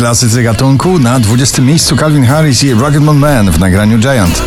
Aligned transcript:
Klasycy 0.00 0.42
gatunku 0.42 0.98
na 0.98 1.20
20 1.20 1.62
miejscu 1.62 1.96
Calvin 1.96 2.24
Harris 2.24 2.62
i 2.62 2.74
Rugged 2.74 3.02
Man 3.02 3.50
w 3.50 3.58
nagraniu 3.58 3.98
Giant. 3.98 4.42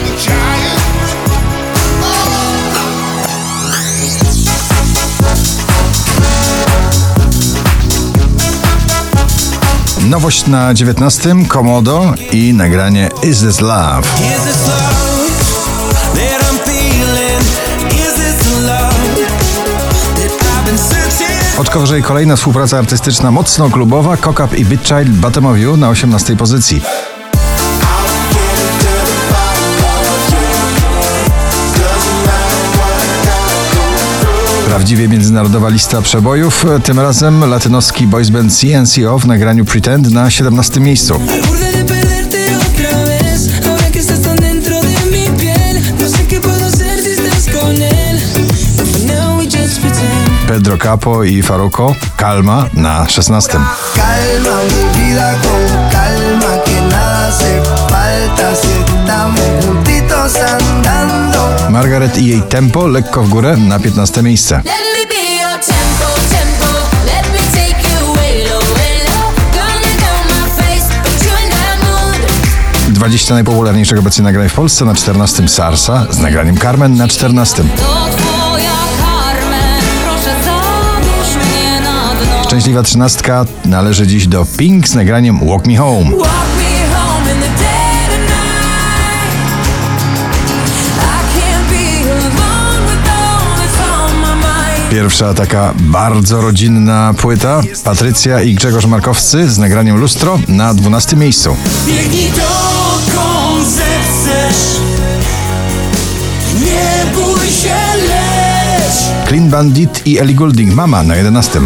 Nowość 10.09 10.47
na 10.47 10.73
19 10.73 11.35
Komodo 11.47 12.13
i 12.31 12.53
nagranie 12.53 13.09
Is 13.23 13.39
This 13.39 13.61
Love. 13.61 14.01
Is 14.01 14.43
this 14.43 14.67
love 18.65 18.82
Odkowyżej 21.63 22.03
kolejna 22.03 22.35
współpraca 22.35 22.77
artystyczna 22.77 23.31
mocno 23.31 23.69
klubowa 23.69 24.17
Cock 24.17 24.53
i 24.57 24.65
Beat 24.65 24.87
Child 24.87 25.09
Bottom 25.09 25.45
of 25.45 25.57
You 25.57 25.77
na 25.77 25.89
18 25.89 26.35
pozycji. 26.35 26.81
Prawdziwie 34.65 35.07
międzynarodowa 35.07 35.69
lista 35.69 36.01
przebojów, 36.01 36.65
tym 36.83 36.99
razem 36.99 37.49
latynoski 37.49 38.07
boys 38.07 38.29
band 38.29 38.53
CNCO 38.57 39.19
w 39.19 39.27
nagraniu 39.27 39.65
Pretend 39.65 40.11
na 40.11 40.29
17 40.29 40.79
miejscu. 40.79 41.19
Pedro 50.53 50.77
Capo 50.77 51.23
i 51.23 51.41
Faruko 51.41 51.95
Kalma 52.15 52.69
na 52.73 53.07
16. 53.07 53.57
Calma 53.95 54.57
mi 54.69 54.99
vida 54.99 55.33
con 55.41 55.89
calma 55.89 56.63
que 56.63 56.81
nada 56.81 57.27
hace 57.27 57.61
falta 57.89 58.55
si 58.55 58.67
estamos 58.67 59.41
juntitos 59.65 60.35
andando. 60.35 61.69
Margaret 61.69 62.17
i 62.17 62.27
jej 62.27 62.41
tempo 62.41 62.87
lekko 62.87 63.23
w 63.23 63.29
górę 63.29 63.57
na 63.57 63.79
15 63.79 64.23
miejsce. 64.23 64.61
20 72.89 73.33
najpopularniejszych 73.33 73.99
obecnie 73.99 74.23
nagrań 74.23 74.49
w 74.49 74.53
Polsce 74.53 74.85
na 74.85 74.95
14 74.95 75.47
Sarsa 75.47 76.05
z 76.09 76.19
nagraniem 76.19 76.57
Carmen 76.57 76.95
na 76.95 77.07
14. 77.07 77.63
Szczęśliwa 82.63 82.83
trzynastka 82.83 83.45
należy 83.65 84.07
dziś 84.07 84.27
do 84.27 84.45
Pink 84.57 84.87
z 84.87 84.95
nagraniem 84.95 85.39
Walk 85.47 85.67
Me 85.67 85.77
Home. 85.77 86.11
Pierwsza 94.91 95.33
taka 95.33 95.73
bardzo 95.79 96.41
rodzinna 96.41 97.13
płyta 97.17 97.61
Patrycja 97.83 98.41
i 98.41 98.53
Grzegorz 98.53 98.85
Markowscy 98.85 99.49
z 99.49 99.57
nagraniem 99.57 99.97
Lustro 99.97 100.39
na 100.47 100.73
12 100.73 101.15
miejscu. 101.15 101.55
Biegnij 101.87 102.29
dokąd 102.29 103.67
zechcesz. 103.67 104.79
Nie 106.61 107.11
bój 107.13 107.47
się, 107.47 107.75
leć. 108.07 109.27
Clean 109.27 109.49
Bandit 109.49 110.07
i 110.07 110.19
Ellie 110.19 110.35
Goulding 110.35 110.75
Mama 110.75 111.03
na 111.03 111.15
11. 111.15 111.61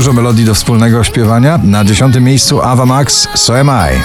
Dużo 0.00 0.12
melodii 0.12 0.44
do 0.44 0.54
wspólnego 0.54 1.04
śpiewania. 1.04 1.60
Na 1.64 1.84
10 1.84 2.16
miejscu 2.20 2.62
Ava 2.62 2.86
Max 2.86 3.28
So 3.34 3.60
Am 3.60 3.70
I. 3.70 4.00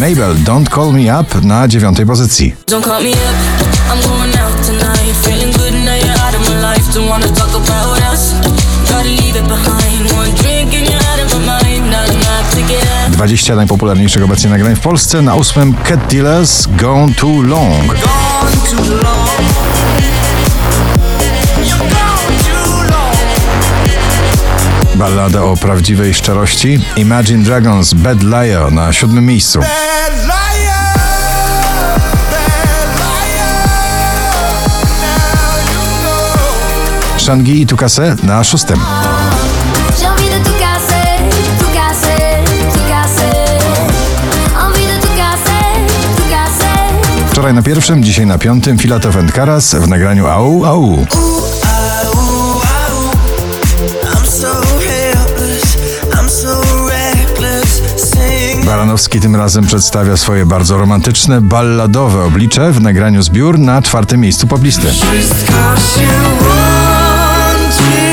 Mabel 0.00 0.34
Don't 0.44 0.74
Call 0.74 0.92
Me 0.92 1.20
Up 1.20 1.46
na 1.46 1.68
9 1.68 1.98
pozycji. 2.06 2.54
Don't 2.66 2.84
call 2.84 3.04
me 3.04 3.10
up. 3.10 3.59
20 13.20 13.56
najpopularniejszych 13.56 14.24
obecnie 14.24 14.50
nagrań 14.50 14.76
w 14.76 14.80
Polsce. 14.80 15.22
Na 15.22 15.34
8 15.34 15.74
Cat 15.74 16.00
Dealers 16.10 16.66
Gone 16.66 17.14
Too 17.14 17.42
Long. 17.42 17.94
Ballada 24.94 25.42
o 25.42 25.56
prawdziwej 25.56 26.14
szczerości. 26.14 26.80
Imagine 26.96 27.44
Dragons 27.44 27.94
Bad 27.94 28.22
Liar 28.22 28.72
na 28.72 28.92
7 28.92 29.26
miejscu. 29.26 29.60
Shangi 37.18 37.60
i 37.60 37.66
Tukase 37.66 38.16
na 38.22 38.44
6. 38.44 38.64
Wczoraj 47.40 47.54
na 47.54 47.62
pierwszym, 47.62 48.04
dzisiaj 48.04 48.26
na 48.26 48.38
piątym 48.38 48.78
Filatov 48.78 49.18
and 49.18 49.32
Karas 49.32 49.74
w 49.74 49.88
nagraniu 49.88 50.26
Au 50.26 50.64
Au. 50.64 51.06
Baranowski 58.64 59.20
tym 59.20 59.36
razem 59.36 59.66
przedstawia 59.66 60.16
swoje 60.16 60.46
bardzo 60.46 60.78
romantyczne, 60.78 61.40
balladowe 61.40 62.24
oblicze 62.24 62.72
w 62.72 62.80
nagraniu 62.80 63.22
Zbiór 63.22 63.58
na 63.58 63.82
czwartym 63.82 64.20
miejscu 64.20 64.46
poblisty. 64.46 64.86
Wszystko 64.92 65.76
się 65.94 66.08
łączy 66.40 68.09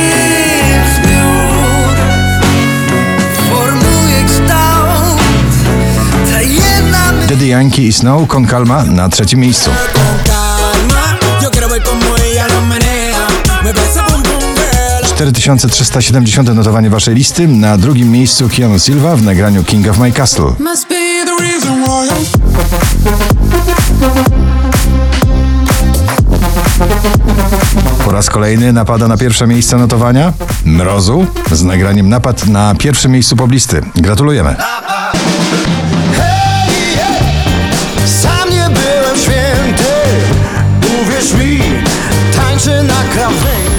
Yankee 7.58 7.88
i 7.88 7.94
Snow 7.94 8.28
Con 8.28 8.48
Calma 8.48 8.84
na 8.84 9.10
trzecim 9.10 9.40
miejscu. 9.40 9.70
Girl. 15.18 15.32
4370 15.32 16.56
notowanie 16.56 16.90
waszej 16.90 17.16
listy. 17.16 17.48
Na 17.48 17.78
drugim 17.78 18.12
miejscu 18.12 18.50
Keanu 18.50 18.80
Silva 18.80 19.16
w 19.16 19.24
nagraniu 19.24 19.64
King 19.64 19.88
of 19.88 19.98
My 19.98 20.12
Castle. 20.12 20.54
Po 28.06 28.12
raz 28.12 28.30
kolejny 28.30 28.74
napada 28.74 29.08
na 29.08 29.18
pierwsze 29.18 29.48
miejsce 29.48 29.78
notowania 29.78 30.34
Mrozu 30.66 31.26
z 31.52 31.64
nagraniem 31.64 32.10
Napad 32.10 32.48
na 32.48 32.76
pierwszym 32.76 33.12
miejscu 33.12 33.36
poblisty. 33.36 33.82
Gratulujemy. 33.96 34.56
já 43.18 43.30
vem. 43.30 43.77